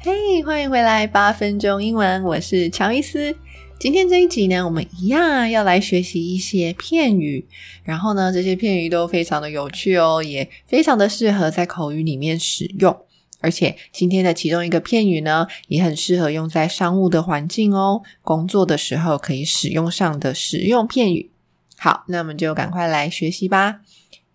[0.00, 3.34] 嘿欢迎回来，八分钟英文，我是乔伊斯。
[3.80, 7.44] 今天这一集呢，我们一样要来学习一些片语，
[7.82, 12.96] 然后呢，这些片语都非常的有趣哦，也非常的适合在口语里面使用。
[13.40, 21.32] 而且今天的其中一个片语呢，也很适合用在商务的环境哦，工作的时候可以使用上的实用片语。
[21.76, 23.80] 好，那我们就赶快来学习吧。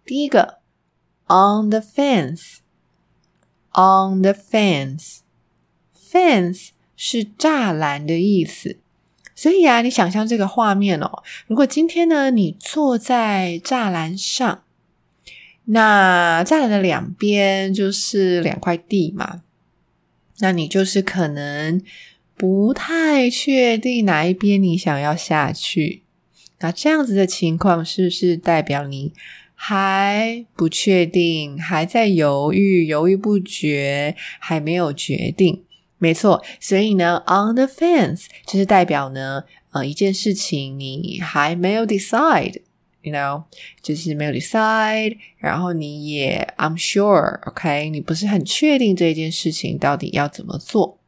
[0.05, 0.59] 第一个
[1.27, 2.41] ，on the fence，on
[4.21, 5.22] the fence。
[6.13, 8.77] Fence 是栅栏的意思，
[9.33, 11.23] 所以啊，你想象这个画面哦。
[11.47, 14.61] 如果今天呢，你坐在栅栏上，
[15.65, 19.41] 那栅栏的两边就是两块地嘛，
[20.37, 21.81] 那你就是可能
[22.37, 26.03] 不太确定哪一边你想要下去。
[26.59, 29.13] 那这样子的情况是不是代表你
[29.55, 35.63] 还不确定，还在犹豫，犹豫不决，还没有决定？
[36.03, 43.43] 没错，所以呢，on the fence 就是代表呢，呃，一件事情你还没有 decide，you know，
[43.81, 50.99] 就是没有 decide，然后你也 I'm sure，OK，你不是很确定这件事情到底要怎么做。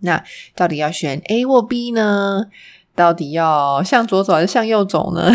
[0.00, 0.24] 那
[0.56, 2.46] 到底要选 A 或 B 呢？
[2.96, 5.30] 到底要向左走还是向右走呢？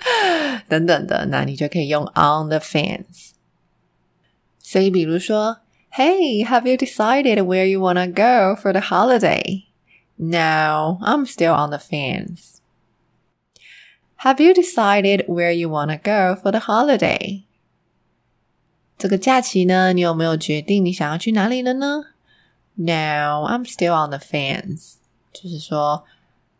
[0.68, 3.32] 等等的，那你就可以用 on the fence。
[4.58, 5.58] 所以，比如说。
[5.91, 9.65] Hey, have you decided where you wanna go for the holiday?
[10.17, 12.61] No, I'm still on the fence.
[14.17, 17.43] Have you decided where you wanna go for the holiday?
[18.97, 22.05] 这个假期呢，你有没有决定你想要去哪里了呢？
[22.75, 24.95] No, I'm still on the fence.
[25.31, 26.03] 就是说，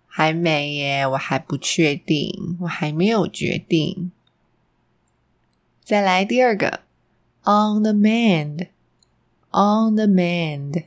[0.07, 4.11] 还没耶，我还不确定，我还没有决定。
[5.83, 6.81] 再来第二个，
[7.43, 8.67] on the mend。
[9.52, 10.84] On the mend,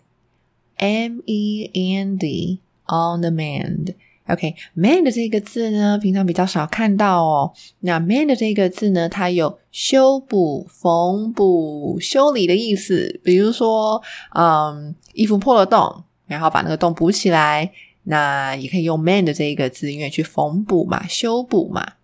[0.78, 3.96] M-E-N-D, on the mend.
[4.30, 7.54] OK，mend、这个字呢，平常比较少看到哦。
[7.82, 13.20] 那 mend 这个字呢，它有修补、缝补、修理的意思。
[13.22, 14.02] 比如说，
[14.34, 17.70] 嗯，衣服破了洞，然后把那个洞补起来，
[18.04, 21.96] 那也可以用 mend 这个字，因为去缝补嘛，修补嘛。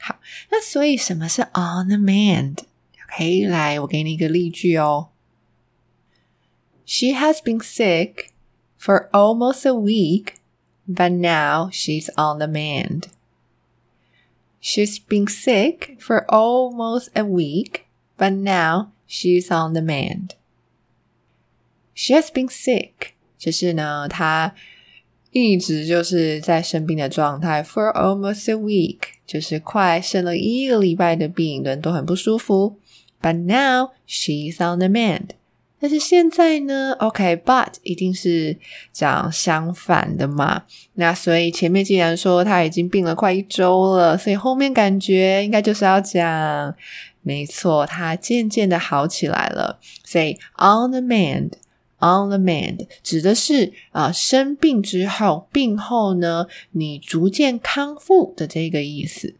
[0.00, 0.16] 好，
[0.50, 5.08] 那所以什么是 on the mend？OK，、来，我给你一个例句哦。
[6.87, 8.33] She has been sick
[8.77, 10.35] for almost a week,
[10.87, 13.07] but now she's on the mend.
[14.59, 17.85] She's been sick for almost a week,
[18.17, 20.35] but now she's on the mend.
[21.93, 24.55] She has been sick，就是呢，她
[25.31, 32.77] 一直就是在生病的状态，for almost a week，就是快生了一个礼拜的病，人都很不舒服。
[33.21, 35.29] But now she's on the mend。
[35.80, 38.56] 但是现在呢？OK，but、一定是
[38.92, 40.64] 讲相反的嘛。
[40.94, 46.74] 那所以前面既然说他已经病了快一周了，所以后面感觉应该就是要讲，
[47.22, 49.78] 没错，他渐渐的好起来了。
[50.04, 59.34] 所以 on the mend，on the mend 指的是啊、生病之后，病后呢你逐渐康复的这个意思。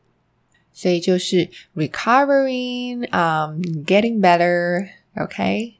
[0.72, 5.74] 所以就是 recovering，嗯，getting better，OK、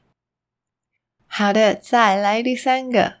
[1.31, 3.13] 好的，再来第三个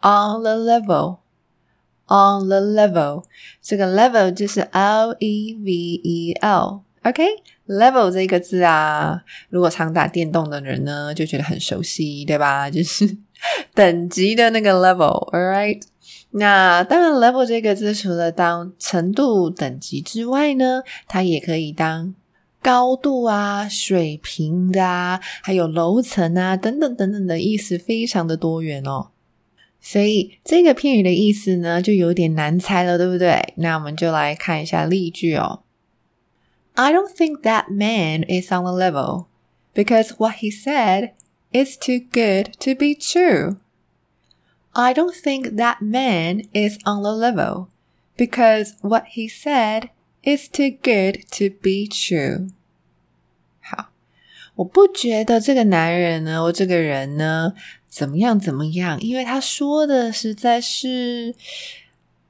[0.00, 3.24] ，on the level，on the level，
[3.60, 8.10] 这个 level 就是 L E V E L，OK，level、okay?
[8.10, 12.68] 这个字啊，如果常打电动的人呢，就觉得很熟悉，对吧？
[12.72, 13.18] 就是
[13.74, 15.80] 等级的那个 level，all right？
[16.32, 22.14] 那当然，level 这个字除了当程度等级之外呢，它也可以当。
[22.61, 29.09] 高度啊，水平的啊，还有楼层啊，等等等等的意思，非常的多元哦。
[29.79, 33.53] 所以这个片语的意思呢，就有点难猜了，对不对？
[33.57, 35.61] 那我们就来看一下例句哦。
[36.73, 39.27] I don't think that man is on the level
[39.75, 41.11] because what he said
[41.51, 43.57] is too good to be true.
[44.71, 47.67] I don't think that man is on the level
[48.17, 49.89] because what he said
[50.27, 52.49] It's too good to be true。
[54.60, 57.54] 我不觉得这个男人呢，我这个人呢，
[57.88, 61.34] 怎么样怎么样，因为他说的实在是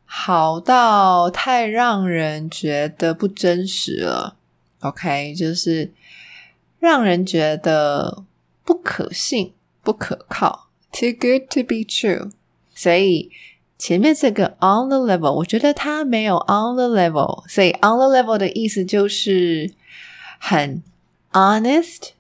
[0.05, 4.37] 好到太让人觉得不真实了。
[4.79, 5.93] OK，就是
[6.79, 8.23] 让人觉得
[8.65, 10.69] 不可信、不可靠。
[10.93, 12.31] Too good to be true，
[12.75, 13.31] 所以。
[13.77, 19.73] 前面这个 on the level，我觉得他没有 on the level，所以 on the level 的意思就是
[20.39, 20.83] 很
[21.33, 22.11] honest、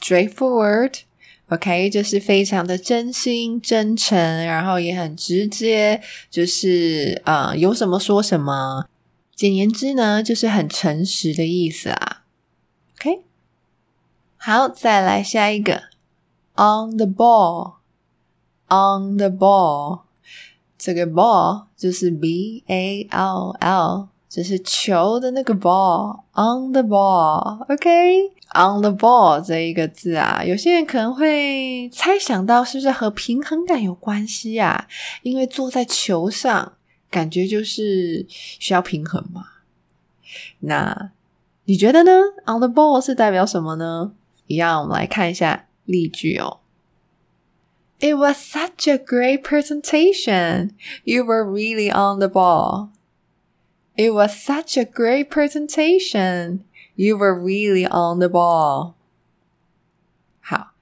[0.00, 6.00] straightforward，OK，就是非常的真心、真诚，然后也很直接，
[6.30, 8.86] 就是呃，有什么说什么。
[9.34, 12.22] 简言之呢，就是很诚实的意思啊。
[12.98, 13.22] OK，
[14.36, 15.82] 好，再来下一个
[16.54, 17.76] ，on the ball，on
[19.16, 20.02] the ball，
[20.78, 34.88] 这个 ball 就是 B A L L，就是球的那个 ball，on the ball，OK On the ball 这一个字啊，有些人可能会猜想到是不是和平衡感有关系啊？
[35.22, 36.74] 因为坐在球上。
[37.10, 39.44] 感觉就是需要平衡嘛。
[40.58, 41.12] 那
[41.66, 42.10] 你觉得呢
[42.44, 44.14] ？On the ball 是代表什么呢？
[44.48, 46.58] 一样，我们来看一下例句哦。
[48.00, 50.70] It was such a great presentation.
[51.04, 52.88] You were really on the ball.
[53.94, 56.62] It was such a great presentation.
[56.96, 58.94] You were really on the ball.
[60.40, 60.72] 好。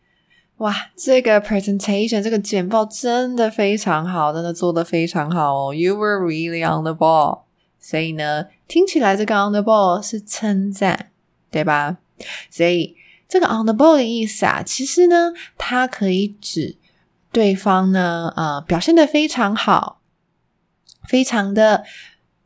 [0.59, 5.75] 哇，这个 presentation 这个简报真的非常好，真的做得非常好哦。
[5.75, 7.43] You were really on the ball。
[7.81, 11.11] 所以呢，听起来这个 on the ball 是称赞，
[11.51, 11.97] 对吧？
[12.49, 12.97] 所以
[13.29, 16.77] 这个 on the ball 的意思啊，其实呢，它可以指
[17.33, 20.01] 对方呢，呃，表现得非常好，
[21.09, 21.85] 非常的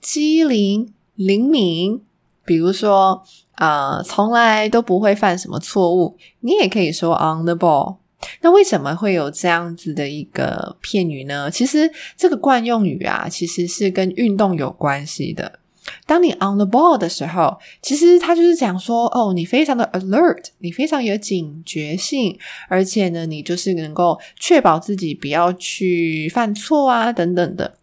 [0.01, 2.03] 机灵灵敏。
[2.47, 3.25] 比如说，
[3.57, 7.97] 呃，从来都不会犯什么错误，你也可以说 on the ball。
[8.41, 11.51] 那为什么会有这样子的一个片语呢？
[11.51, 15.61] 其实这个惯用语啊，其实是跟运动有关系的。
[16.05, 22.37] 当你 on the ball 的时候，其实它就是讲说，哦，你非常的 alert，你非常有警觉性，
[22.69, 27.75] 而且呢，你就是能够确保自己不要去犯错啊，等等的。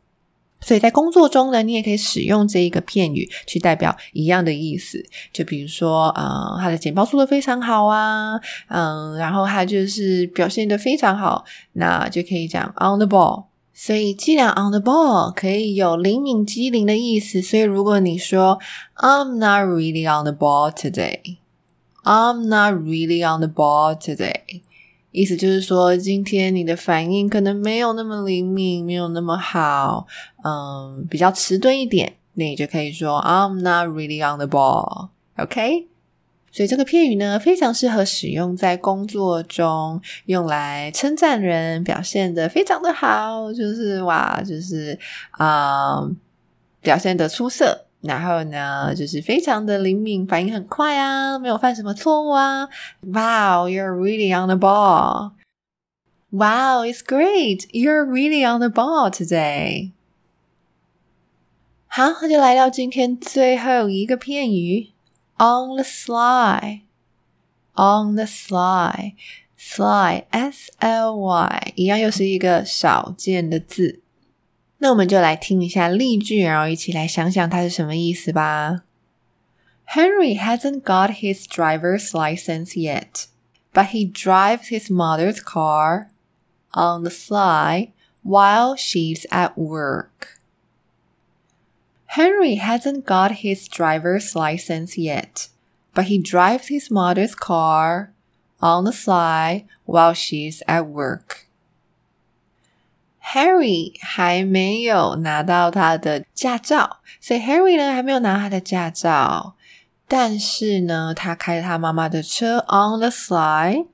[0.65, 5.03] 所以在工作中呢，你也可以使用这一个片语去代表一样的意思。
[5.31, 11.43] 就比如说，呃，他的简报做得非常好啊，嗯，然后他就是表现得非常好，
[11.73, 13.45] 那就可以讲 on the ball。
[13.75, 18.59] 所以既然 on the ball 可以有灵敏机灵的意思，所以如果你说
[18.97, 24.61] I'm not really on the ball today，I'm not really on the ball today。
[25.13, 30.07] 意思就是说，今天你的反应可能没有那么灵敏，没有那么好，
[30.43, 35.87] 嗯，比较迟钝一点，那你就可以说 I'm not really on the ball，OK？
[36.51, 44.97] 所以这个片语呢，非常适合使用在工作中，用来称赞人表现得非常的好，就是哇，就是
[45.31, 46.09] 啊，
[46.81, 47.82] 表现得出色。
[48.02, 52.68] 然后呢，就是非常的灵敏，反应很快啊，没有犯什么错误啊。
[53.00, 55.32] Wow, you're really on the ball.
[56.30, 57.66] Wow, it's great.
[57.72, 59.92] You're really on the ball today.
[61.86, 64.90] 好，那就来到今天最后一个片语，
[65.38, 66.82] on the sly.
[67.74, 69.14] On the sly,
[69.56, 74.00] sly, S-L-Y，一样又是一个少见的字。
[74.82, 78.82] 那我们就来听一下例句，然后一起来想想它是什么意思吧。
[79.94, 83.26] Henry hasn't got his driver's license yet,
[83.72, 86.08] but he drives his mother's car
[86.72, 87.92] on the sly
[88.22, 90.38] while she's at work.
[92.10, 95.48] Henry hasn't got his driver's license yet,
[95.94, 98.12] but he drives his mother's car
[98.60, 101.46] on the sly while she's at work.
[103.33, 109.55] Harry 还没有拿到他的驾照，所以 Harry 呢还没有拿他的驾照。
[110.07, 113.87] 但是呢，他开他妈妈的车 on the sly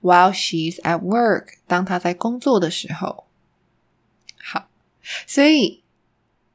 [0.00, 3.26] while she's at work，当他在工作的时候。
[4.42, 4.68] 好，
[5.26, 5.82] 所以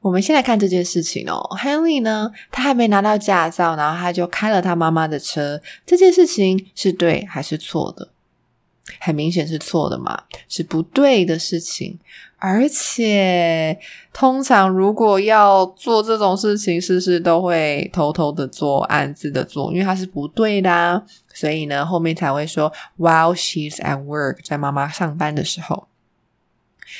[0.00, 1.56] 我们先来看这件事情哦。
[1.60, 5.60] Henry 呢，他还没拿到驾照，然后他就开了他妈妈的车。
[5.86, 8.08] 这件事情是对还是错的？
[8.98, 12.00] 很明显是错的嘛，是不对的事情。
[12.44, 13.78] 而且，
[14.12, 19.70] 通常如果要做这种事情，事事都会偷偷的做、暗自的做？
[19.72, 21.00] 因为它是不对的啊。
[21.32, 25.86] 所以呢，后面才会说 while she's at work，在妈妈上班的时候。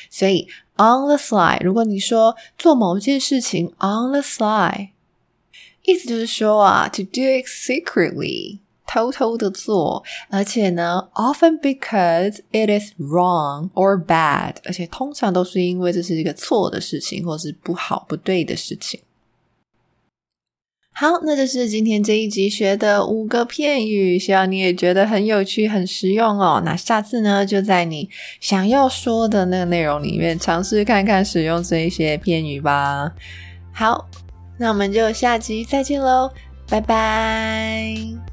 [0.09, 0.47] 所以
[0.77, 4.91] on the sly，如果你说做某件事情 on the sly，
[5.83, 8.61] 意思就是说啊，to do it secretly。
[8.93, 19.01] 偷偷的做，而且呢，often because it is wrong or bad，而且通常都是因为这是一个错的事情，或是不好、不对的事情。
[20.95, 26.61] 好，那就是今天这一集学的五个片语，希望你也觉得很有趣、很实用哦。
[26.63, 33.11] 那下次呢，就在你想要说的那个内容里面尝试看看使用这一些片语吧。
[33.73, 34.07] 好，
[34.59, 36.31] 那我们就下集再见喽，
[36.69, 38.32] 拜拜。